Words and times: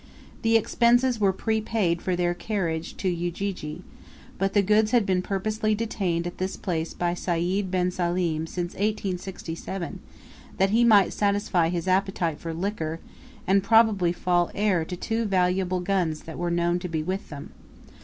The 0.41 0.57
expenses 0.57 1.19
were 1.19 1.31
prepaid 1.31 2.01
for 2.01 2.15
their 2.15 2.33
carriage 2.33 2.97
to 2.97 3.07
Ujiji, 3.07 3.83
but 4.39 4.53
the 4.55 4.63
goods 4.63 4.89
had 4.89 5.05
been 5.05 5.21
purposely 5.21 5.75
detained 5.75 6.25
at 6.25 6.39
this 6.39 6.57
place 6.57 6.95
by 6.95 7.13
Sayd 7.13 7.69
bin 7.69 7.91
Salim 7.91 8.47
since 8.47 8.73
1867 8.73 9.99
that 10.57 10.71
he 10.71 10.83
might 10.83 11.13
satisfy 11.13 11.69
his 11.69 11.87
appetite 11.87 12.39
for 12.39 12.51
liquor, 12.51 12.99
and 13.45 13.61
probably 13.61 14.11
fall 14.11 14.49
heir 14.55 14.83
to 14.85 14.95
two 14.95 15.25
valuable 15.25 15.81
guns 15.81 16.21
that 16.21 16.39
were 16.39 16.49
known 16.49 16.79
to 16.79 16.87
be 16.87 17.03
with 17.03 17.29
them. 17.29 17.51